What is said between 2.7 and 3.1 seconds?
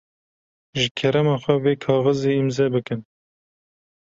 bikin.